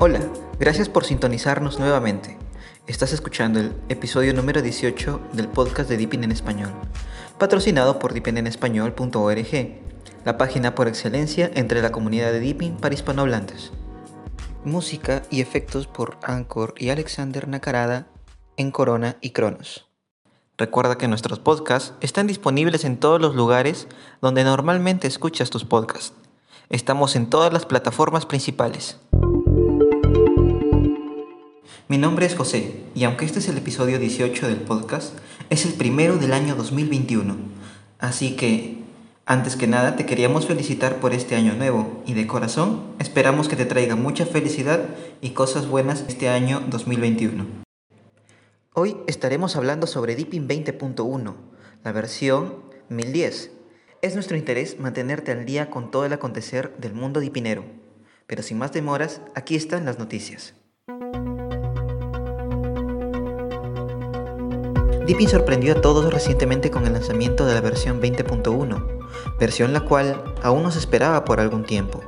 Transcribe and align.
Hola, 0.00 0.20
gracias 0.58 0.88
por 0.88 1.04
sintonizarnos 1.04 1.78
nuevamente. 1.78 2.38
Estás 2.86 3.12
escuchando 3.12 3.60
el 3.60 3.74
episodio 3.88 4.34
número 4.34 4.60
18 4.60 5.20
del 5.32 5.48
podcast 5.48 5.88
de 5.88 5.96
Deepin 5.96 6.24
en 6.24 6.32
Español, 6.32 6.70
patrocinado 7.38 7.98
por 7.98 8.12
deepinenespañol.org, 8.12 9.80
la 10.24 10.36
página 10.36 10.74
por 10.74 10.88
excelencia 10.88 11.50
entre 11.54 11.80
la 11.80 11.92
comunidad 11.92 12.32
de 12.32 12.40
Deepin 12.40 12.76
para 12.76 12.94
hispanohablantes. 12.94 13.72
Música 14.64 15.22
y 15.30 15.40
efectos 15.40 15.86
por 15.86 16.18
Anchor 16.22 16.74
y 16.78 16.90
Alexander 16.90 17.48
Nakarada 17.48 18.08
en 18.56 18.70
Corona 18.70 19.16
y 19.20 19.30
Cronos. 19.30 19.93
Recuerda 20.56 20.96
que 20.96 21.08
nuestros 21.08 21.40
podcasts 21.40 21.94
están 22.00 22.28
disponibles 22.28 22.84
en 22.84 22.96
todos 22.98 23.20
los 23.20 23.34
lugares 23.34 23.88
donde 24.22 24.44
normalmente 24.44 25.08
escuchas 25.08 25.50
tus 25.50 25.64
podcasts. 25.64 26.12
Estamos 26.70 27.16
en 27.16 27.28
todas 27.28 27.52
las 27.52 27.66
plataformas 27.66 28.24
principales. 28.24 29.00
Mi 31.88 31.98
nombre 31.98 32.26
es 32.26 32.36
José 32.36 32.84
y 32.94 33.02
aunque 33.02 33.24
este 33.24 33.40
es 33.40 33.48
el 33.48 33.58
episodio 33.58 33.98
18 33.98 34.46
del 34.46 34.58
podcast, 34.58 35.18
es 35.50 35.66
el 35.66 35.72
primero 35.72 36.18
del 36.18 36.32
año 36.32 36.54
2021. 36.54 37.34
Así 37.98 38.36
que, 38.36 38.78
antes 39.26 39.56
que 39.56 39.66
nada, 39.66 39.96
te 39.96 40.06
queríamos 40.06 40.46
felicitar 40.46 41.00
por 41.00 41.14
este 41.14 41.34
año 41.34 41.54
nuevo 41.54 42.00
y 42.06 42.14
de 42.14 42.28
corazón 42.28 42.80
esperamos 43.00 43.48
que 43.48 43.56
te 43.56 43.66
traiga 43.66 43.96
mucha 43.96 44.24
felicidad 44.24 44.84
y 45.20 45.30
cosas 45.30 45.66
buenas 45.66 46.04
este 46.06 46.28
año 46.28 46.62
2021. 46.68 47.63
Hoy 48.76 48.96
estaremos 49.06 49.54
hablando 49.54 49.86
sobre 49.86 50.16
Deepin 50.16 50.48
20.1, 50.48 51.36
la 51.84 51.92
versión 51.92 52.56
1010. 52.88 53.52
Es 54.02 54.14
nuestro 54.14 54.36
interés 54.36 54.80
mantenerte 54.80 55.30
al 55.30 55.44
día 55.44 55.70
con 55.70 55.92
todo 55.92 56.06
el 56.06 56.12
acontecer 56.12 56.74
del 56.78 56.92
mundo 56.92 57.20
dipinero. 57.20 57.64
Pero 58.26 58.42
sin 58.42 58.58
más 58.58 58.72
demoras, 58.72 59.20
aquí 59.36 59.54
están 59.54 59.84
las 59.84 60.00
noticias. 60.00 60.54
Deepin 65.06 65.28
sorprendió 65.28 65.74
a 65.74 65.80
todos 65.80 66.12
recientemente 66.12 66.72
con 66.72 66.84
el 66.84 66.94
lanzamiento 66.94 67.46
de 67.46 67.54
la 67.54 67.60
versión 67.60 68.02
20.1, 68.02 69.38
versión 69.38 69.72
la 69.72 69.82
cual 69.82 70.34
aún 70.42 70.64
no 70.64 70.72
se 70.72 70.80
esperaba 70.80 71.24
por 71.24 71.38
algún 71.38 71.62
tiempo, 71.62 72.02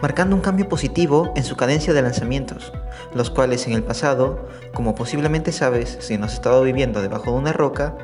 marcando 0.00 0.36
un 0.36 0.42
cambio 0.42 0.68
positivo 0.68 1.32
en 1.36 1.44
su 1.44 1.56
cadencia 1.56 1.92
de 1.92 2.02
lanzamientos, 2.02 2.72
los 3.14 3.30
cuales 3.30 3.66
en 3.66 3.72
el 3.72 3.82
pasado, 3.82 4.48
como 4.74 4.94
posiblemente 4.94 5.52
sabes 5.52 5.98
si 6.00 6.18
no 6.18 6.26
has 6.26 6.34
estado 6.34 6.62
viviendo 6.62 7.02
debajo 7.02 7.32
de 7.32 7.38
una 7.38 7.52
roca, 7.52 7.96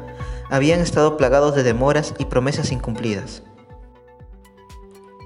habían 0.50 0.80
estado 0.80 1.16
plagados 1.16 1.54
de 1.54 1.62
demoras 1.62 2.14
y 2.18 2.24
promesas 2.24 2.72
incumplidas. 2.72 3.42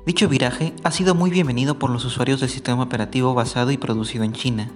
Dicho 0.05 0.29
viraje 0.29 0.73
ha 0.83 0.91
sido 0.91 1.15
muy 1.15 1.31
bienvenido 1.31 1.79
por 1.79 1.91
los 1.91 2.05
usuarios 2.05 2.41
del 2.41 2.51
sistema 2.51 2.83
operativo 2.83 3.35
basado 3.35 3.71
y 3.71 3.77
producido 3.77 4.25
en 4.25 4.33
China, 4.33 4.71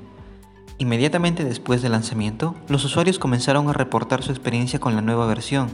Inmediatamente 0.79 1.45
después 1.45 1.81
del 1.81 1.93
lanzamiento, 1.93 2.55
los 2.69 2.85
usuarios 2.85 3.19
comenzaron 3.19 3.69
a 3.69 3.73
reportar 3.73 4.23
su 4.23 4.31
experiencia 4.31 4.79
con 4.79 4.95
la 4.95 5.01
nueva 5.01 5.27
versión, 5.27 5.71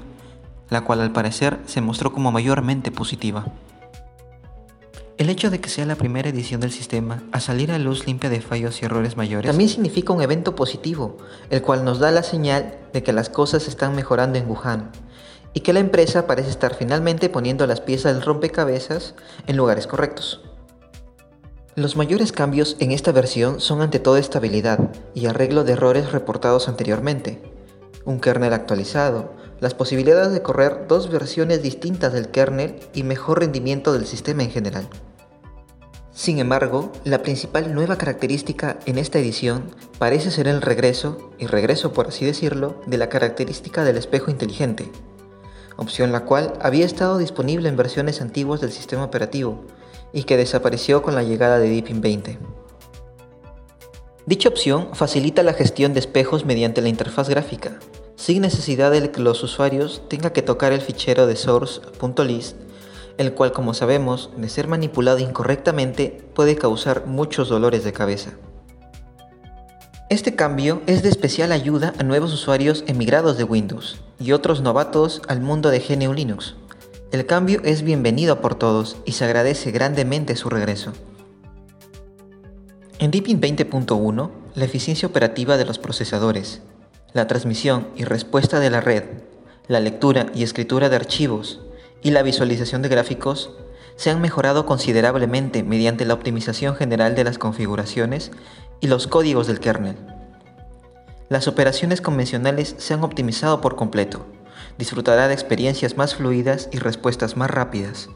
la 0.70 0.82
cual 0.82 1.00
al 1.00 1.10
parecer 1.10 1.58
se 1.66 1.80
mostró 1.80 2.12
como 2.12 2.30
mayormente 2.30 2.92
positiva. 2.92 3.46
El 5.18 5.28
hecho 5.28 5.50
de 5.50 5.60
que 5.60 5.68
sea 5.68 5.84
la 5.84 5.96
primera 5.96 6.30
edición 6.30 6.60
del 6.60 6.72
sistema 6.72 7.22
a 7.32 7.40
salir 7.40 7.70
a 7.70 7.78
luz 7.78 8.06
limpia 8.06 8.30
de 8.30 8.40
fallos 8.40 8.80
y 8.80 8.86
errores 8.86 9.16
mayores 9.16 9.50
también 9.50 9.68
significa 9.68 10.12
un 10.12 10.22
evento 10.22 10.56
positivo, 10.56 11.18
el 11.50 11.62
cual 11.62 11.84
nos 11.84 11.98
da 11.98 12.10
la 12.10 12.22
señal 12.22 12.78
de 12.92 13.02
que 13.02 13.12
las 13.12 13.28
cosas 13.28 13.68
están 13.68 13.94
mejorando 13.94 14.38
en 14.38 14.48
Wuhan 14.48 14.90
y 15.52 15.60
que 15.60 15.74
la 15.74 15.80
empresa 15.80 16.26
parece 16.26 16.50
estar 16.50 16.74
finalmente 16.74 17.28
poniendo 17.28 17.66
las 17.66 17.82
piezas 17.82 18.14
del 18.14 18.22
rompecabezas 18.22 19.14
en 19.46 19.56
lugares 19.56 19.86
correctos. 19.86 20.40
Los 21.74 21.96
mayores 21.96 22.32
cambios 22.32 22.76
en 22.80 22.90
esta 22.90 23.12
versión 23.12 23.60
son 23.60 23.82
ante 23.82 23.98
todo 23.98 24.16
estabilidad 24.16 24.90
y 25.14 25.26
arreglo 25.26 25.64
de 25.64 25.72
errores 25.72 26.12
reportados 26.12 26.68
anteriormente, 26.68 27.40
un 28.04 28.18
kernel 28.18 28.52
actualizado, 28.54 29.32
las 29.60 29.74
posibilidades 29.74 30.32
de 30.32 30.42
correr 30.42 30.86
dos 30.88 31.10
versiones 31.10 31.62
distintas 31.62 32.12
del 32.12 32.30
kernel 32.30 32.80
y 32.94 33.04
mejor 33.04 33.40
rendimiento 33.40 33.92
del 33.92 34.06
sistema 34.06 34.42
en 34.42 34.50
general. 34.50 34.88
Sin 36.14 36.38
embargo, 36.38 36.92
la 37.04 37.22
principal 37.22 37.74
nueva 37.74 37.96
característica 37.96 38.78
en 38.84 38.98
esta 38.98 39.18
edición 39.18 39.74
parece 39.98 40.30
ser 40.30 40.46
el 40.46 40.60
regreso, 40.60 41.30
y 41.38 41.46
regreso 41.46 41.94
por 41.94 42.08
así 42.08 42.26
decirlo, 42.26 42.80
de 42.86 42.98
la 42.98 43.08
característica 43.08 43.82
del 43.82 43.96
espejo 43.96 44.30
inteligente, 44.30 44.92
opción 45.76 46.12
la 46.12 46.26
cual 46.26 46.52
había 46.60 46.84
estado 46.84 47.16
disponible 47.16 47.68
en 47.70 47.76
versiones 47.76 48.20
antiguas 48.20 48.60
del 48.60 48.72
sistema 48.72 49.04
operativo, 49.04 49.64
y 50.12 50.24
que 50.24 50.36
desapareció 50.36 51.02
con 51.02 51.14
la 51.14 51.22
llegada 51.22 51.58
de 51.58 51.70
Deepin 51.70 52.02
20. 52.02 52.38
Dicha 54.26 54.50
opción 54.50 54.90
facilita 54.92 55.42
la 55.42 55.54
gestión 55.54 55.94
de 55.94 56.00
espejos 56.00 56.44
mediante 56.44 56.82
la 56.82 56.88
interfaz 56.88 57.30
gráfica, 57.30 57.78
sin 58.16 58.42
necesidad 58.42 58.90
de 58.90 59.10
que 59.10 59.22
los 59.22 59.42
usuarios 59.42 60.02
tengan 60.08 60.32
que 60.32 60.42
tocar 60.42 60.74
el 60.74 60.82
fichero 60.82 61.26
de 61.26 61.36
source.list, 61.36 62.56
el 63.18 63.34
cual 63.34 63.52
como 63.52 63.74
sabemos, 63.74 64.30
de 64.36 64.48
ser 64.48 64.68
manipulado 64.68 65.18
incorrectamente, 65.18 66.24
puede 66.34 66.56
causar 66.56 67.06
muchos 67.06 67.48
dolores 67.48 67.84
de 67.84 67.92
cabeza. 67.92 68.32
Este 70.08 70.34
cambio 70.34 70.82
es 70.86 71.02
de 71.02 71.08
especial 71.08 71.52
ayuda 71.52 71.94
a 71.98 72.02
nuevos 72.02 72.32
usuarios 72.32 72.84
emigrados 72.86 73.38
de 73.38 73.44
Windows 73.44 74.00
y 74.18 74.32
otros 74.32 74.60
novatos 74.60 75.22
al 75.28 75.40
mundo 75.40 75.70
de 75.70 75.80
GNU 75.80 76.12
Linux, 76.12 76.56
el 77.12 77.26
cambio 77.26 77.60
es 77.62 77.82
bienvenido 77.82 78.40
por 78.40 78.54
todos 78.54 78.96
y 79.04 79.12
se 79.12 79.26
agradece 79.26 79.70
grandemente 79.70 80.34
su 80.34 80.48
regreso. 80.48 80.94
En 82.98 83.10
Deepin 83.10 83.38
20.1, 83.38 84.30
la 84.54 84.64
eficiencia 84.64 85.08
operativa 85.08 85.58
de 85.58 85.66
los 85.66 85.78
procesadores, 85.78 86.62
la 87.12 87.26
transmisión 87.26 87.88
y 87.96 88.04
respuesta 88.04 88.60
de 88.60 88.70
la 88.70 88.80
red, 88.80 89.04
la 89.68 89.80
lectura 89.80 90.32
y 90.34 90.42
escritura 90.42 90.88
de 90.88 90.96
archivos 90.96 91.60
y 92.02 92.10
la 92.10 92.22
visualización 92.22 92.82
de 92.82 92.88
gráficos 92.88 93.50
se 93.96 94.10
han 94.10 94.20
mejorado 94.20 94.66
considerablemente 94.66 95.62
mediante 95.62 96.04
la 96.04 96.14
optimización 96.14 96.74
general 96.76 97.14
de 97.14 97.24
las 97.24 97.38
configuraciones 97.38 98.30
y 98.80 98.88
los 98.88 99.06
códigos 99.06 99.46
del 99.46 99.60
kernel. 99.60 99.96
Las 101.28 101.48
operaciones 101.48 102.00
convencionales 102.00 102.74
se 102.78 102.94
han 102.94 103.04
optimizado 103.04 103.60
por 103.60 103.76
completo 103.76 104.26
disfrutará 104.78 105.28
de 105.28 105.34
experiencias 105.34 105.96
más 105.96 106.14
fluidas 106.14 106.68
y 106.72 106.78
respuestas 106.78 107.36
más 107.36 107.50
rápidas. 107.50 108.08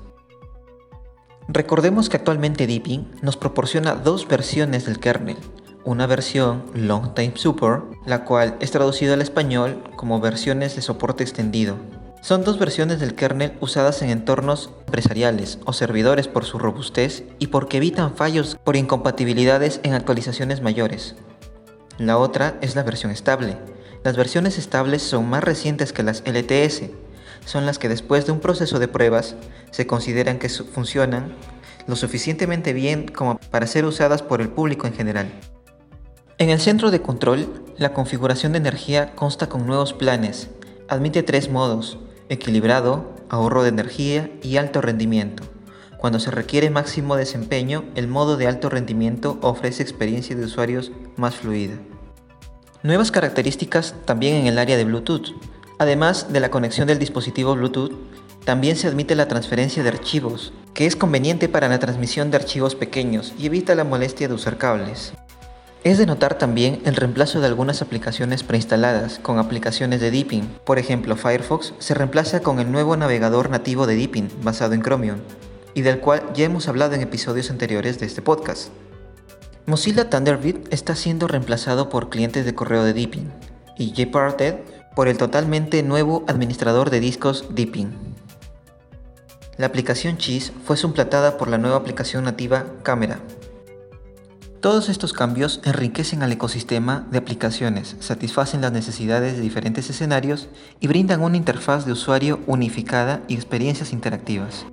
Recordemos 1.49 2.09
que 2.09 2.17
actualmente 2.17 2.67
Deepin 2.67 3.09
nos 3.23 3.37
proporciona 3.37 3.95
dos 3.95 4.27
versiones 4.27 4.87
del 4.87 4.99
kernel, 4.99 5.37
una 5.85 6.07
versión 6.07 6.65
Long 6.75 7.15
Time 7.15 7.35
Support, 7.37 7.95
la 8.05 8.25
cual 8.25 8.57
es 8.59 8.73
traducida 8.73 9.15
al 9.15 9.23
español 9.23 9.83
como 9.95 10.21
versiones 10.21 10.75
de 10.75 10.83
soporte 10.83 11.23
extendido. 11.23 11.77
Son 12.21 12.43
dos 12.45 12.59
versiones 12.59 12.99
del 12.99 13.15
kernel 13.15 13.53
usadas 13.61 14.03
en 14.03 14.11
entornos 14.11 14.71
empresariales 14.87 15.59
o 15.65 15.73
servidores 15.73 16.29
por 16.29 16.45
su 16.45 16.59
robustez 16.59 17.25
y 17.39 17.49
porque 17.49 17.77
evitan 17.77 18.17
fallos 18.17 18.57
por 18.65 18.77
incompatibilidades 18.77 19.81
en 19.85 19.95
actualizaciones 19.95 20.61
mayores. 20.61 21.15
La 21.99 22.19
otra 22.19 22.59
es 22.61 22.75
la 22.75 22.83
versión 22.83 23.13
estable, 23.13 23.57
las 24.07 24.17
versiones 24.17 24.57
estables 24.57 25.03
son 25.03 25.29
más 25.29 25.43
recientes 25.43 25.93
que 25.93 26.05
las 26.05 26.23
LTS, 26.25 26.91
son 27.45 27.67
las 27.67 27.79
que 27.79 27.89
después 27.89 28.25
de 28.25 28.31
un 28.31 28.39
proceso 28.39 28.79
de 28.79 28.87
pruebas 28.87 29.35
se 29.73 29.89
consideran 29.89 30.39
que 30.39 30.49
funcionan 30.49 31.35
lo 31.89 31.97
suficientemente 31.97 32.73
bien 32.73 33.09
como 33.09 33.39
para 33.51 33.67
ser 33.67 33.85
usadas 33.85 34.23
por 34.23 34.41
el 34.41 34.49
público 34.49 34.87
en 34.87 34.95
general. 34.95 35.33
En 36.39 36.51
el 36.51 36.61
centro 36.61 36.91
de 36.91 37.03
control, 37.03 37.65
la 37.79 37.93
configuración 37.95 38.53
de 38.53 38.59
energía 38.59 39.15
consta 39.15 39.49
con 39.49 39.67
nuevos 39.67 39.93
planes. 39.93 40.51
Admite 40.89 41.23
tres 41.25 41.51
modos, 41.51 41.99
equilibrado, 42.29 43.15
ahorro 43.29 43.63
de 43.63 43.71
energía 43.71 44.31
y 44.43 44.57
alto 44.57 44.81
rendimiento. 44.81 45.43
Cuando 45.99 46.19
se 46.21 46.31
requiere 46.31 46.71
máximo 46.71 47.17
desempeño, 47.17 47.85
el 47.95 48.09
modo 48.09 48.37
de 48.37 48.47
alto 48.47 48.69
rendimiento 48.69 49.39
ofrece 49.41 49.83
experiencia 49.83 50.37
de 50.37 50.45
usuarios 50.45 50.93
más 51.17 51.37
fluida. 51.37 51.75
Nuevas 52.83 53.11
características 53.11 53.95
también 54.05 54.37
en 54.37 54.47
el 54.47 54.59
área 54.59 54.77
de 54.77 54.85
Bluetooth. 54.85 55.35
Además 55.79 56.33
de 56.33 56.41
la 56.41 56.51
conexión 56.51 56.87
del 56.87 56.99
dispositivo 56.99 57.55
Bluetooth, 57.55 57.93
también 58.45 58.77
se 58.77 58.87
admite 58.87 59.17
la 59.17 59.27
transferencia 59.27 59.83
de 59.83 59.89
archivos, 59.89 60.53
que 60.73 60.87
es 60.87 60.95
conveniente 60.95 61.49
para 61.49 61.69
la 61.69 61.81
transmisión 61.81 62.31
de 62.31 62.37
archivos 62.37 62.77
pequeños 62.77 63.35
y 63.39 63.47
evita 63.47 63.75
la 63.75 63.83
molestia 63.83 64.29
de 64.29 64.35
usar 64.35 64.59
cables. 64.59 65.13
Es 65.87 65.99
de 65.99 66.07
notar 66.07 66.37
también 66.37 66.83
el 66.85 66.97
reemplazo 66.97 67.41
de 67.41 67.47
algunas 67.47 67.81
aplicaciones 67.81 68.43
preinstaladas 68.43 69.21
con 69.21 69.39
aplicaciones 69.39 70.01
de 70.01 70.11
Deepin. 70.11 70.49
Por 70.65 70.81
ejemplo, 70.81 71.15
Firefox 71.15 71.75
se 71.79 71.95
reemplaza 71.95 72.41
con 72.41 72.59
el 72.59 72.73
nuevo 72.73 72.97
navegador 72.97 73.51
nativo 73.51 73.87
de 73.87 73.95
Deepin 73.95 74.29
basado 74.43 74.75
en 74.75 74.83
Chromium, 74.83 75.19
y 75.75 75.83
del 75.83 76.01
cual 76.01 76.25
ya 76.35 76.45
hemos 76.45 76.67
hablado 76.67 76.95
en 76.95 77.03
episodios 77.03 77.53
anteriores 77.53 78.01
de 78.01 78.07
este 78.07 78.21
podcast. 78.21 78.71
Mozilla 79.67 80.11
Thunderbird 80.11 80.67
está 80.73 80.97
siendo 80.97 81.29
reemplazado 81.29 81.89
por 81.89 82.11
clientes 82.11 82.45
de 82.45 82.55
correo 82.57 82.83
de 82.83 82.93
Deepin 82.93 83.31
y 83.79 83.93
JParted 83.93 84.57
por 84.97 85.07
el 85.07 85.17
totalmente 85.17 85.85
nuevo 85.85 86.25
administrador 86.27 86.91
de 86.91 86.99
discos 86.99 87.45
Deepin. 87.51 87.93
La 89.57 89.67
aplicación 89.67 90.19
Cheese 90.19 90.53
fue 90.65 90.77
suplantada 90.77 91.39
por 91.39 91.47
la 91.47 91.59
nueva 91.59 91.77
aplicación 91.77 92.25
nativa 92.25 92.65
Camera. 92.83 93.21
Todos 94.67 94.89
estos 94.89 95.13
cambios 95.13 95.61
enriquecen 95.63 96.25
al 96.25 96.33
ecosistema 96.33 97.07
de 97.13 97.19
aplicaciones, 97.19 97.95
satisfacen 98.01 98.63
las 98.63 98.73
necesidades 98.73 99.37
de 99.37 99.41
diferentes 99.41 99.89
escenarios 99.91 100.49
y 100.81 100.89
brindan 100.89 101.23
una 101.23 101.37
interfaz 101.37 101.87
de 101.87 101.93
usuario 101.93 102.41
unificada 102.49 103.23
y 103.29 103.37
experiencias 103.37 103.93
interactivas. 103.93 104.67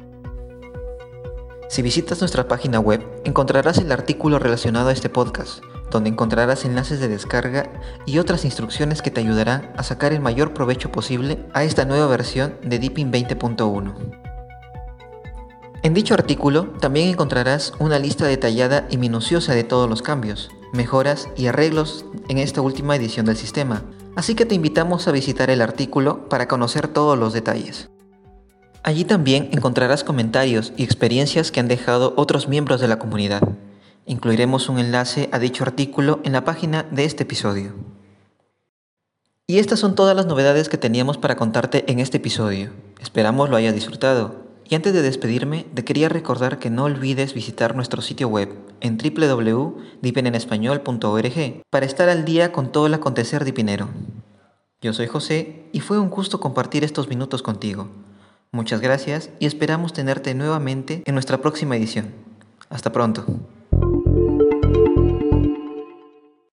Si 1.69 1.83
visitas 1.83 2.21
nuestra 2.21 2.47
página 2.47 2.79
web, 2.79 3.05
encontrarás 3.23 3.77
el 3.77 3.91
artículo 3.91 4.39
relacionado 4.39 4.89
a 4.89 4.93
este 4.93 5.09
podcast, 5.09 5.63
donde 5.91 6.09
encontrarás 6.09 6.65
enlaces 6.65 6.99
de 6.99 7.07
descarga 7.07 7.69
y 8.07 8.17
otras 8.17 8.45
instrucciones 8.45 9.03
que 9.03 9.11
te 9.11 9.21
ayudarán 9.21 9.73
a 9.77 9.83
sacar 9.83 10.11
el 10.11 10.21
mayor 10.21 10.55
provecho 10.55 10.91
posible 10.91 11.37
a 11.53 11.65
esta 11.65 11.85
nueva 11.85 12.07
versión 12.07 12.55
de 12.63 12.79
Deepin 12.79 13.11
20.1. 13.11 14.32
En 15.83 15.94
dicho 15.94 16.13
artículo 16.13 16.68
también 16.80 17.09
encontrarás 17.09 17.74
una 17.77 18.00
lista 18.00 18.25
detallada 18.25 18.88
y 18.89 18.95
minuciosa 18.95 19.53
de 19.53 19.65
todos 19.65 19.89
los 19.89 20.01
cambios, 20.01 20.50
mejoras 20.71 21.27
y 21.35 21.47
arreglos 21.47 22.06
en 22.30 22.38
esta 22.38 22.62
última 22.62 22.95
edición 22.95 23.25
del 23.25 23.35
sistema, 23.35 23.83
así 24.15 24.33
que 24.33 24.45
te 24.45 24.56
invitamos 24.56 25.09
a 25.09 25.12
visitar 25.12 25.50
el 25.50 25.62
artículo 25.62 26.30
para 26.30 26.47
conocer 26.47 26.88
todos 26.88 27.19
los 27.19 27.33
detalles. 27.33 27.89
Allí 28.81 29.03
también 29.03 29.50
encontrarás 29.51 30.06
comentarios 30.06 30.71
y 30.77 30.85
experiencias 30.85 31.51
que 31.51 31.59
han 31.59 31.68
dejado 31.68 32.13
otros 32.15 32.47
miembros 32.47 32.79
de 32.79 32.88
la 32.88 32.97
comunidad. 32.97 33.41
Incluiremos 34.06 34.69
un 34.69 34.79
enlace 34.79 35.27
a 35.33 35.39
dicho 35.39 35.65
artículo 35.65 36.21
en 36.24 36.31
la 36.31 36.45
página 36.45 36.83
de 36.91 37.03
este 37.03 37.24
episodio. 37.24 37.74
Y 39.47 39.59
estas 39.59 39.79
son 39.79 39.95
todas 39.95 40.15
las 40.15 40.27
novedades 40.27 40.69
que 40.69 40.77
teníamos 40.77 41.18
para 41.18 41.36
contarte 41.36 41.91
en 41.91 42.00
este 42.00 42.18
episodio. 42.18 42.71
Esperamos 43.01 43.50
lo 43.50 43.57
hayas 43.57 43.75
disfrutado. 43.75 44.42
Y 44.69 44.75
antes 44.75 44.94
de 44.94 45.01
despedirme, 45.01 45.65
te 45.74 45.83
quería 45.83 46.10
recordar 46.10 46.60
que 46.60 46.69
no 46.69 46.83
olvides 46.86 47.33
visitar 47.33 47.75
nuestro 47.75 48.01
sitio 48.01 48.27
web 48.27 48.50
en 48.81 48.98
www.dipenenespañol.org 48.98 51.63
para 51.69 51.86
estar 51.86 52.10
al 52.10 52.25
día 52.25 52.51
con 52.51 52.71
todo 52.71 52.88
el 52.88 52.94
acontecer 52.94 53.45
dipinero. 53.45 53.89
Yo 54.81 54.94
soy 54.94 55.07
José 55.07 55.65
y 55.71 55.80
fue 55.80 56.00
un 56.00 56.10
gusto 56.10 56.39
compartir 56.39 56.83
estos 56.83 57.07
minutos 57.07 57.42
contigo. 57.42 57.89
Muchas 58.51 58.81
gracias 58.81 59.30
y 59.39 59.45
esperamos 59.45 59.94
tenerte 59.94 60.36
nuevamente 60.36 61.01
en 61.06 61.15
nuestra 61.15 61.39
próxima 61.39 61.75
edición. 61.75 62.13
Hasta 62.69 62.92
pronto. 62.92 63.25